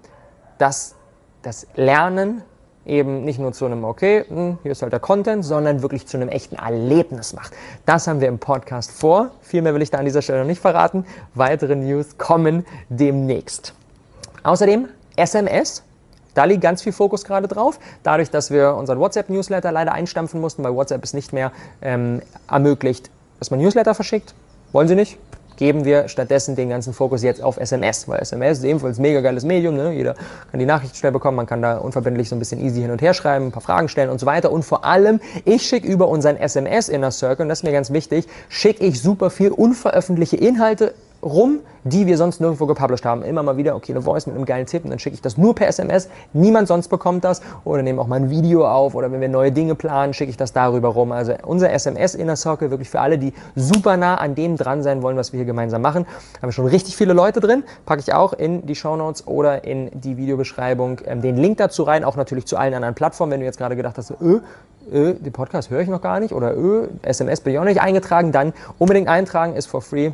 [0.58, 0.96] Dass
[1.42, 2.44] das Lernen
[2.86, 6.18] eben nicht nur zu einem, okay, hm, hier ist halt der Content, sondern wirklich zu
[6.18, 7.54] einem echten Erlebnis macht.
[7.86, 9.32] Das haben wir im Podcast vor.
[9.42, 11.06] Viel mehr will ich da an dieser Stelle noch nicht verraten.
[11.34, 13.74] Weitere News kommen demnächst.
[14.44, 15.84] Außerdem SMS
[16.38, 17.80] da liegt ganz viel Fokus gerade drauf.
[18.04, 23.10] Dadurch, dass wir unseren WhatsApp-Newsletter leider einstampfen mussten, weil WhatsApp es nicht mehr ähm, ermöglicht,
[23.40, 24.36] dass man Newsletter verschickt.
[24.72, 25.18] Wollen Sie nicht?
[25.56, 29.22] Geben wir stattdessen den ganzen Fokus jetzt auf SMS, weil SMS ist ebenfalls ein mega
[29.22, 29.76] geiles Medium.
[29.76, 29.92] Ne?
[29.94, 30.14] Jeder
[30.52, 33.02] kann die Nachricht schnell bekommen, man kann da unverbindlich so ein bisschen easy hin und
[33.02, 34.52] her schreiben, ein paar Fragen stellen und so weiter.
[34.52, 37.92] Und vor allem, ich schicke über unseren SMS Inner Circle, und das ist mir ganz
[37.92, 43.24] wichtig, schicke ich super viel unveröffentlichte Inhalte rum, die wir sonst nirgendwo gepublished haben.
[43.24, 45.38] Immer mal wieder, okay, eine Voice mit einem geilen Tipp und dann schicke ich das
[45.38, 46.10] nur per SMS.
[46.34, 47.42] Niemand sonst bekommt das.
[47.64, 50.38] Oder nehme auch mal ein Video auf oder wenn wir neue Dinge planen, schicke ich
[50.38, 51.12] das darüber rum.
[51.12, 55.02] Also unser SMS Inner Circle wirklich für alle, die super nah an dem dran sein
[55.02, 56.06] wollen, was wir hier gemeinsam machen.
[56.42, 57.64] Haben wir schon richtig viele Leute drin.
[57.86, 61.84] Packe ich auch in die Show Notes oder in die Videobeschreibung ähm, den Link dazu
[61.84, 62.04] rein.
[62.04, 63.32] Auch natürlich zu allen anderen Plattformen.
[63.32, 64.40] Wenn du jetzt gerade gedacht hast, öh,
[64.92, 67.82] öh, den Podcast höre ich noch gar nicht oder öh, SMS bin ich auch nicht
[67.82, 70.12] eingetragen, dann unbedingt eintragen, ist for free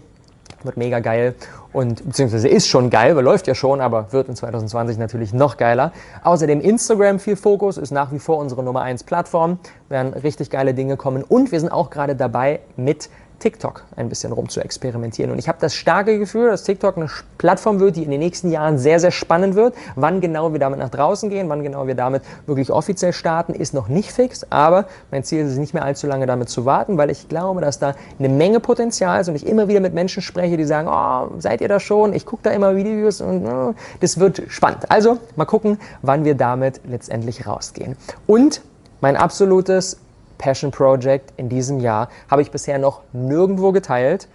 [0.63, 1.35] Wird mega geil
[1.73, 5.57] und beziehungsweise ist schon geil, weil läuft ja schon, aber wird in 2020 natürlich noch
[5.57, 5.91] geiler.
[6.23, 10.73] Außerdem Instagram viel Fokus, ist nach wie vor unsere Nummer 1 Plattform, werden richtig geile
[10.73, 13.09] Dinge kommen und wir sind auch gerade dabei mit
[13.43, 15.29] TikTok ein bisschen rum zu experimentieren.
[15.29, 18.49] Und ich habe das starke Gefühl, dass TikTok eine Plattform wird, die in den nächsten
[18.49, 19.75] Jahren sehr, sehr spannend wird.
[19.97, 23.73] Wann genau wir damit nach draußen gehen, wann genau wir damit wirklich offiziell starten, ist
[23.73, 24.45] noch nicht fix.
[24.49, 27.59] Aber mein Ziel ist es nicht mehr allzu lange damit zu warten, weil ich glaube,
[27.59, 30.87] dass da eine Menge Potenzial ist und ich immer wieder mit Menschen spreche, die sagen,
[30.89, 32.13] oh, seid ihr da schon?
[32.13, 34.89] Ich gucke da immer Videos und oh, das wird spannend.
[34.89, 37.97] Also mal gucken, wann wir damit letztendlich rausgehen.
[38.25, 38.61] Und
[39.01, 39.97] mein absolutes
[40.37, 44.27] Passion Project in diesem Jahr habe ich bisher noch nirgendwo geteilt.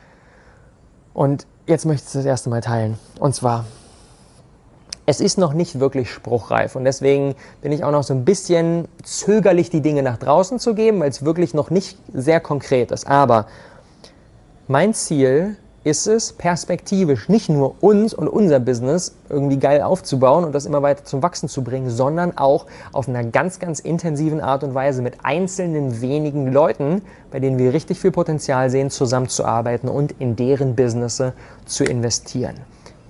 [1.15, 2.99] Und jetzt möchte ich es das erste Mal teilen.
[3.19, 3.65] Und zwar,
[5.07, 6.77] es ist noch nicht wirklich spruchreif.
[6.77, 10.75] Und deswegen bin ich auch noch so ein bisschen zögerlich, die Dinge nach draußen zu
[10.75, 13.07] geben, weil es wirklich noch nicht sehr konkret ist.
[13.07, 13.47] Aber
[14.67, 15.57] mein Ziel
[15.89, 20.83] ist, es perspektivisch nicht nur uns und unser Business irgendwie geil aufzubauen und das immer
[20.83, 25.03] weiter zum Wachsen zu bringen, sondern auch auf einer ganz, ganz intensiven Art und Weise
[25.03, 30.77] mit einzelnen wenigen Leuten, bei denen wir richtig viel Potenzial sehen, zusammenzuarbeiten und in deren
[30.77, 31.23] Business
[31.65, 32.57] zu investieren.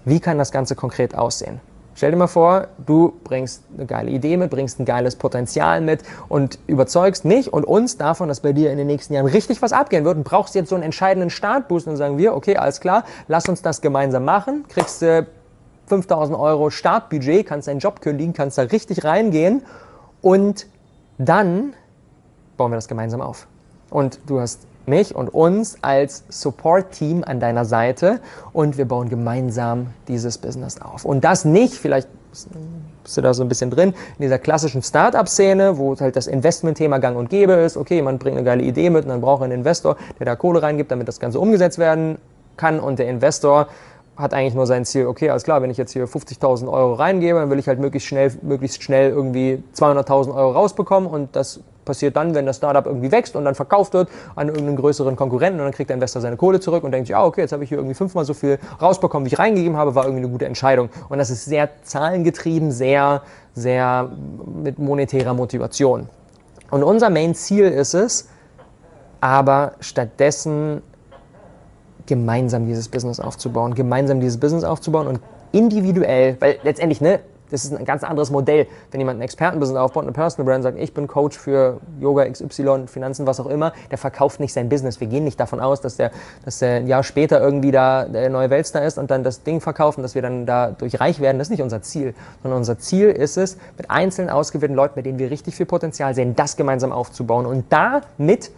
[0.05, 1.61] Wie kann das Ganze konkret aussehen?
[1.99, 6.05] Stell dir mal vor, du bringst eine geile Idee mit, bringst ein geiles Potenzial mit
[6.29, 9.73] und überzeugst mich und uns davon, dass bei dir in den nächsten Jahren richtig was
[9.73, 13.03] abgehen wird und brauchst jetzt so einen entscheidenden Startboost und sagen wir, okay, alles klar,
[13.27, 15.27] lass uns das gemeinsam machen, kriegst du
[15.87, 19.65] 5000 Euro Startbudget, kannst deinen Job kündigen, kannst da richtig reingehen
[20.23, 20.69] und
[21.19, 21.75] dann
[22.57, 23.49] bauen wir das gemeinsam auf.
[23.91, 28.21] Und du hast mich und uns als Support-Team an deiner Seite
[28.53, 31.05] und wir bauen gemeinsam dieses Business auf.
[31.05, 32.09] Und das nicht, vielleicht
[33.03, 36.99] bist du da so ein bisschen drin, in dieser klassischen Startup-Szene, wo halt das Investment-Thema
[36.99, 37.77] gang und gäbe ist.
[37.77, 40.37] Okay, man bringt eine geile Idee mit und dann braucht er einen Investor, der da
[40.37, 42.19] Kohle reingibt, damit das Ganze umgesetzt werden
[42.57, 43.69] kann und der Investor
[44.19, 47.39] hat eigentlich nur sein Ziel, okay, alles klar, wenn ich jetzt hier 50.000 Euro reingebe,
[47.39, 52.15] dann will ich halt möglichst schnell, möglichst schnell irgendwie 200.000 Euro rausbekommen und das passiert
[52.15, 55.67] dann, wenn das Startup irgendwie wächst und dann verkauft wird an irgendeinen größeren Konkurrenten und
[55.67, 57.71] dann kriegt der Investor seine Kohle zurück und denkt sich, ja, okay, jetzt habe ich
[57.71, 60.91] hier irgendwie fünfmal so viel rausbekommen, wie ich reingegeben habe, war irgendwie eine gute Entscheidung.
[61.09, 63.23] Und das ist sehr zahlengetrieben, sehr,
[63.55, 64.11] sehr
[64.63, 66.09] mit monetärer Motivation.
[66.71, 68.29] Und unser Main-Ziel ist es,
[69.21, 70.83] aber stattdessen
[72.07, 75.21] gemeinsam dieses Business aufzubauen, gemeinsam dieses Business aufzubauen und
[75.53, 77.21] individuell, weil letztendlich, ne,
[77.51, 78.67] das ist ein ganz anderes Modell.
[78.91, 82.87] Wenn jemand ein Expertenbusiness aufbaut, eine Personal Brand sagt, ich bin Coach für Yoga XY,
[82.87, 85.01] Finanzen, was auch immer, der verkauft nicht sein Business.
[85.01, 86.11] Wir gehen nicht davon aus, dass der,
[86.45, 89.61] dass der ein Jahr später irgendwie da der neue Weltstar ist und dann das Ding
[89.61, 91.39] verkauft und dass wir dann dadurch reich werden.
[91.39, 95.03] Das ist nicht unser Ziel, sondern unser Ziel ist es, mit einzelnen ausgewählten Leuten, bei
[95.03, 98.51] denen wir richtig viel Potenzial sehen, das gemeinsam aufzubauen und damit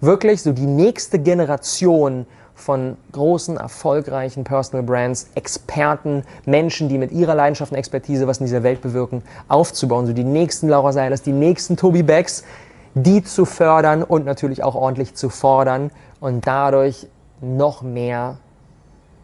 [0.00, 2.26] wirklich so die nächste Generation
[2.62, 8.46] von großen, erfolgreichen Personal Brands, Experten, Menschen, die mit ihrer Leidenschaft und Expertise was in
[8.46, 10.06] dieser Welt bewirken, aufzubauen.
[10.06, 12.44] So die nächsten Laura Seilers, die nächsten Toby Becks,
[12.94, 17.06] die zu fördern und natürlich auch ordentlich zu fordern und dadurch
[17.40, 18.38] noch mehr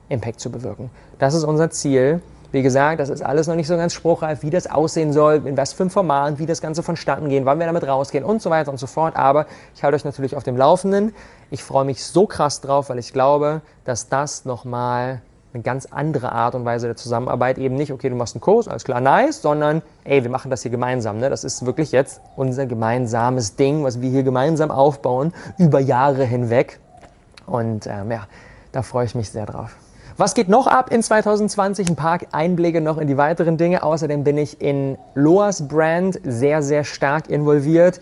[0.09, 0.91] Impact zu bewirken.
[1.19, 2.21] Das ist unser Ziel.
[2.51, 5.57] Wie gesagt, das ist alles noch nicht so ganz spruchreif, wie das aussehen soll, in
[5.59, 8.49] was für ein Format, wie das Ganze vonstatten gehen, wann wir damit rausgehen und so
[8.49, 9.17] weiter und so fort.
[9.17, 11.15] Aber ich halte euch natürlich auf dem Laufenden.
[11.51, 15.23] Ich freue mich so krass drauf, weil ich glaube, dass das nochmal
[15.55, 18.69] eine ganz andere Art und Weise der Zusammenarbeit eben nicht, okay, du machst einen Kurs,
[18.69, 21.19] alles klar, nice, sondern ey, wir machen das hier gemeinsam.
[21.19, 21.31] Ne?
[21.31, 26.81] Das ist wirklich jetzt unser gemeinsames Ding, was wir hier gemeinsam aufbauen, über Jahre hinweg.
[27.47, 28.27] Und ähm, ja,
[28.73, 29.75] da freue ich mich sehr drauf.
[30.19, 31.89] Was geht noch ab in 2020?
[31.89, 33.85] Ein paar Einblicke noch in die weiteren Dinge.
[33.85, 38.01] Außerdem bin ich in Loas Brand sehr, sehr stark involviert.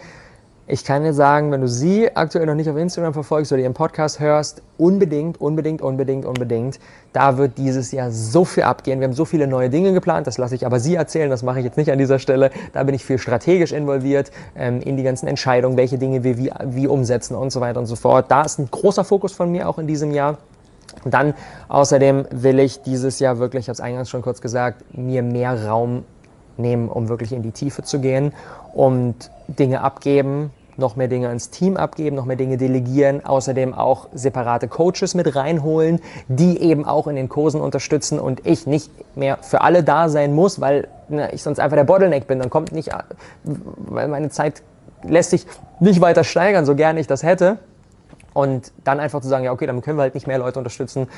[0.68, 3.72] Ich kann dir sagen, wenn du sie aktuell noch nicht auf Instagram verfolgst oder ihren
[3.72, 6.80] Podcast hörst, unbedingt, unbedingt, unbedingt, unbedingt.
[7.12, 8.98] Da wird dieses Jahr so viel abgehen.
[8.98, 11.60] Wir haben so viele neue Dinge geplant, das lasse ich aber sie erzählen, das mache
[11.60, 12.50] ich jetzt nicht an dieser Stelle.
[12.72, 16.50] Da bin ich viel strategisch involviert ähm, in die ganzen Entscheidungen, welche Dinge wir wie,
[16.64, 18.26] wie umsetzen und so weiter und so fort.
[18.28, 20.38] Da ist ein großer Fokus von mir auch in diesem Jahr.
[21.04, 21.34] Dann
[21.68, 25.68] außerdem will ich dieses Jahr wirklich, ich habe es eingangs schon kurz gesagt, mir mehr
[25.68, 26.02] Raum
[26.56, 28.32] nehmen, um wirklich in die Tiefe zu gehen
[28.74, 34.08] und Dinge abgeben, noch mehr Dinge ins Team abgeben, noch mehr Dinge delegieren, außerdem auch
[34.12, 39.38] separate Coaches mit reinholen, die eben auch in den Kursen unterstützen und ich nicht mehr
[39.40, 42.38] für alle da sein muss, weil ne, ich sonst einfach der Bottleneck bin.
[42.38, 42.90] Dann kommt nicht,
[43.44, 44.62] weil meine Zeit
[45.02, 45.46] lässt sich
[45.80, 47.58] nicht weiter steigern, so gerne ich das hätte.
[48.34, 51.08] Und dann einfach zu sagen, ja, okay, dann können wir halt nicht mehr Leute unterstützen.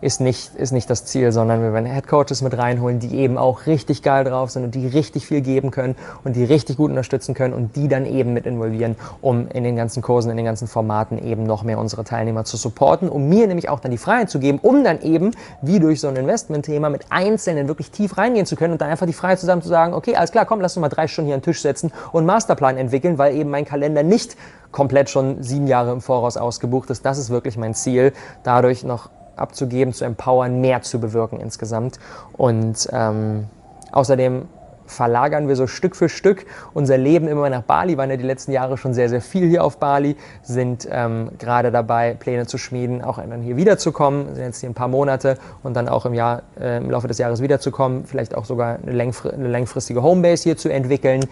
[0.00, 3.66] Ist nicht, ist nicht das Ziel, sondern wir werden Headcoaches mit reinholen, die eben auch
[3.66, 7.34] richtig geil drauf sind und die richtig viel geben können und die richtig gut unterstützen
[7.34, 10.68] können und die dann eben mit involvieren, um in den ganzen Kursen, in den ganzen
[10.68, 14.30] Formaten eben noch mehr unsere Teilnehmer zu supporten, um mir nämlich auch dann die Freiheit
[14.30, 15.32] zu geben, um dann eben,
[15.62, 19.06] wie durch so ein Investmentthema, mit Einzelnen wirklich tief reingehen zu können und dann einfach
[19.06, 21.34] die Freiheit zusammen zu sagen, okay, alles klar, komm, lass uns mal drei Stunden hier
[21.34, 24.36] an den Tisch setzen und einen Masterplan entwickeln, weil eben mein Kalender nicht
[24.72, 27.04] komplett schon sieben Jahre im Voraus ausgebucht ist.
[27.04, 28.12] Das ist wirklich mein Ziel,
[28.44, 31.98] dadurch noch abzugeben, zu empowern, mehr zu bewirken insgesamt.
[32.32, 33.46] Und ähm,
[33.92, 34.46] außerdem
[34.90, 38.52] verlagern wir so Stück für Stück unser Leben immer nach Bali, waren ja die letzten
[38.52, 43.02] Jahre schon sehr, sehr viel hier auf Bali, sind ähm, gerade dabei, Pläne zu schmieden,
[43.02, 46.42] auch dann hier wiederzukommen, sind jetzt hier ein paar Monate und dann auch im, Jahr,
[46.60, 50.68] äh, im Laufe des Jahres wiederzukommen, vielleicht auch sogar eine, eine längfristige Homebase hier zu
[50.68, 51.24] entwickeln,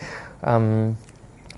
[0.45, 0.97] ähm,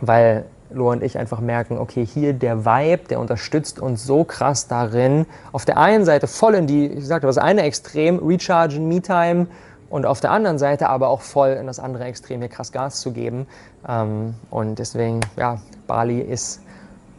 [0.01, 4.69] weil Lo und ich einfach merken, okay, hier der Vibe, der unterstützt uns so krass
[4.69, 9.47] darin, auf der einen Seite voll in die, ich sagte, das eine Extrem, Rechargen, Me-Time,
[9.91, 13.01] und auf der anderen Seite aber auch voll in das andere Extrem hier krass Gas
[13.01, 13.47] zu geben.
[13.87, 16.63] Ähm, und deswegen, ja, Bali ist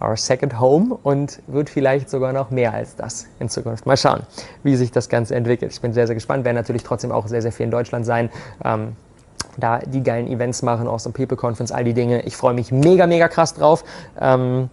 [0.02, 3.86] our second home und wird vielleicht sogar noch mehr als das in Zukunft.
[3.86, 4.22] Mal schauen,
[4.64, 5.74] wie sich das Ganze entwickelt.
[5.74, 8.30] Ich bin sehr, sehr gespannt, werden natürlich trotzdem auch sehr, sehr viel in Deutschland sein.
[9.58, 12.22] Da die geilen Events machen, auch so People Conference, all die Dinge.
[12.24, 13.84] Ich freue mich mega, mega krass drauf.
[14.20, 14.70] Ähm,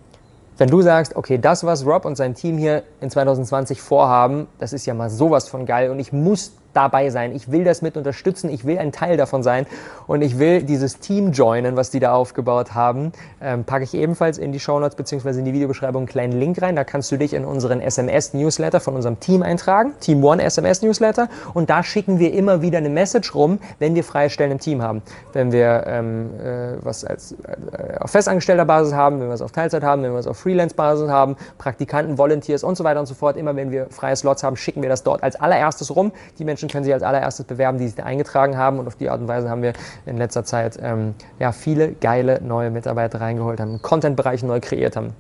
[0.59, 4.73] wenn du sagst, okay, das, was Rob und sein Team hier in 2020 vorhaben, das
[4.73, 7.35] ist ja mal sowas von geil und ich muss dabei sein.
[7.35, 8.49] Ich will das mit unterstützen.
[8.51, 9.67] Ich will ein Teil davon sein.
[10.07, 13.11] Und ich will dieses Team joinen, was die da aufgebaut haben.
[13.43, 15.41] Ähm, packe ich ebenfalls in die Show Notes bzw.
[15.41, 16.77] in die Videobeschreibung einen kleinen Link rein.
[16.77, 19.95] Da kannst du dich in unseren SMS-Newsletter von unserem Team eintragen.
[19.99, 21.29] Team One SMS-Newsletter.
[21.53, 24.81] Und da schicken wir immer wieder eine Message rum, wenn wir freie Stellen im Team
[24.81, 25.03] haben.
[25.33, 29.51] Wenn wir ähm, äh, was als, äh, auf festangestellter Basis haben, wenn wir es auf
[29.51, 33.15] Teilzeit haben, wenn wir es auf Freelance-Basis haben, Praktikanten, Volunteers und so weiter und so
[33.15, 33.37] fort.
[33.37, 36.13] Immer wenn wir freie Slots haben, schicken wir das dort als allererstes rum.
[36.39, 38.79] Die Menschen Menschen können sich als allererstes bewerben, die sich eingetragen haben.
[38.79, 39.73] Und auf die Art und Weise haben wir
[40.07, 45.15] in letzter Zeit ähm, ja, viele geile neue Mitarbeiter reingeholt, haben Content-Bereich neu kreiert, haben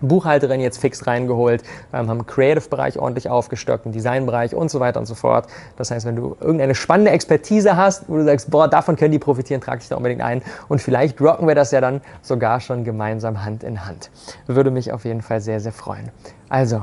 [0.00, 5.06] Buchhalterin jetzt fix reingeholt, ähm, haben Creative-Bereich ordentlich aufgestockt, einen Design-Bereich und so weiter und
[5.06, 5.46] so fort.
[5.76, 9.18] Das heißt, wenn du irgendeine spannende Expertise hast, wo du sagst, boah, davon können die
[9.18, 10.42] profitieren, trag dich da unbedingt ein.
[10.68, 14.10] Und vielleicht rocken wir das ja dann sogar schon gemeinsam Hand in Hand.
[14.46, 16.10] Würde mich auf jeden Fall sehr, sehr freuen.
[16.48, 16.82] Also,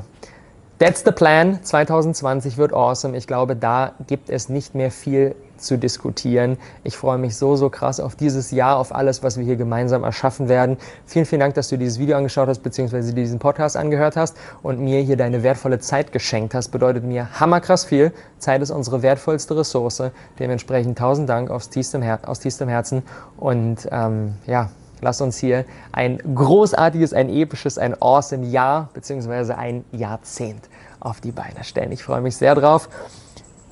[0.82, 1.60] That's the plan.
[1.64, 3.16] 2020 wird awesome.
[3.16, 6.58] Ich glaube, da gibt es nicht mehr viel zu diskutieren.
[6.84, 10.04] Ich freue mich so, so krass auf dieses Jahr, auf alles, was wir hier gemeinsam
[10.04, 10.78] erschaffen werden.
[11.06, 14.80] Vielen, vielen Dank, dass du dieses Video angeschaut hast, beziehungsweise diesen Podcast angehört hast und
[14.80, 16.70] mir hier deine wertvolle Zeit geschenkt hast.
[16.70, 18.12] Bedeutet mir hammerkrass viel.
[18.40, 20.02] Zeit ist unsere wertvollste Ressource.
[20.40, 23.04] Dementsprechend tausend Dank aus tiefstem, Her aus tiefstem Herzen
[23.38, 24.72] und ähm, ja,
[25.04, 29.54] Lass uns hier ein großartiges, ein episches, ein awesome Jahr bzw.
[29.54, 30.70] ein Jahrzehnt
[31.02, 31.92] auf die Beine stellen.
[31.92, 32.88] Ich freue mich sehr drauf.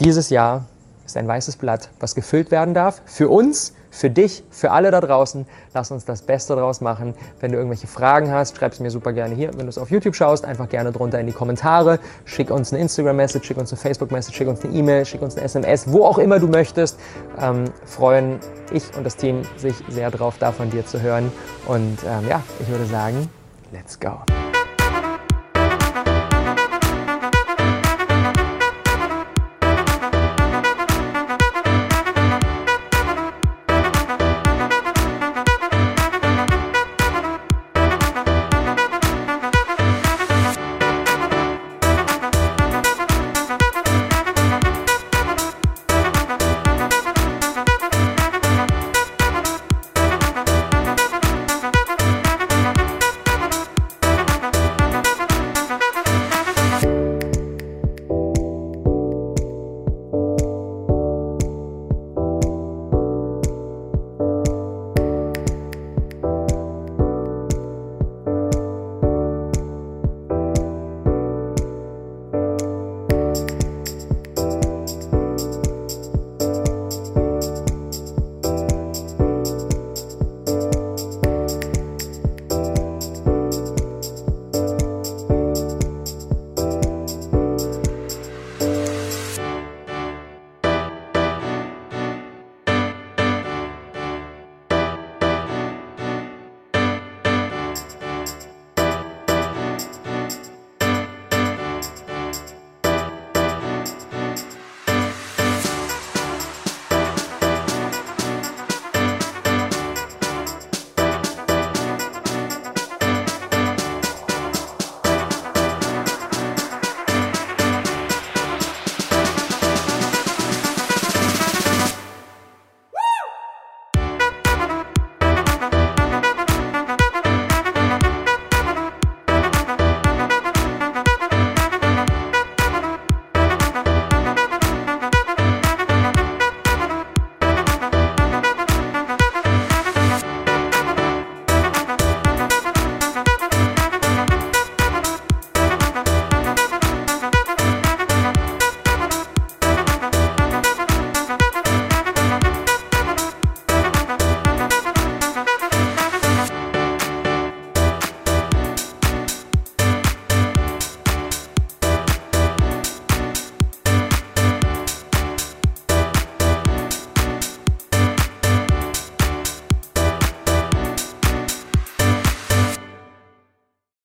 [0.02, 0.66] Dieses Jahr
[1.06, 3.02] ist ein weißes Blatt, was gefüllt werden darf.
[3.06, 5.48] Für uns, für dich, für alle da draußen.
[5.74, 7.16] Lass uns das Beste draus machen.
[7.40, 9.50] Wenn du irgendwelche Fragen hast, schreib es mir super gerne hier.
[9.56, 12.00] Wenn du es auf YouTube schaust, einfach gerne drunter in die Kommentare.
[12.26, 15.46] Schick uns eine Instagram-Message, schick uns eine Facebook-Message, schick uns eine E-Mail, schick uns eine
[15.46, 17.00] SMS, wo auch immer du möchtest.
[17.40, 18.40] Ähm, freuen
[18.72, 21.32] ich und das Team sich sehr drauf, da von dir zu hören.
[21.66, 23.30] Und ähm, ja, ich würde sagen,
[23.72, 24.20] let's go.